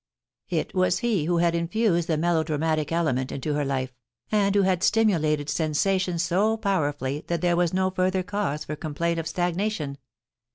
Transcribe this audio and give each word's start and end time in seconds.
It 0.49 0.73
was 0.73 0.97
he 1.05 1.25
who 1.25 1.37
had 1.37 1.53
infused 1.53 2.07
the 2.09 2.17
melodramatic 2.17 2.91
element 2.91 3.31
into 3.31 3.53
her 3.53 3.63
life, 3.63 3.93
and 4.31 4.55
who 4.55 4.63
had 4.63 4.81
stimulated 4.81 5.47
sensation 5.47 6.17
so 6.17 6.57
powerfully 6.57 7.23
that 7.27 7.41
there 7.41 7.55
was 7.55 7.71
no 7.71 7.91
further 7.91 8.23
cause 8.23 8.65
for 8.65 8.75
complaint 8.75 9.19
of 9.19 9.27
stagnation. 9.27 9.99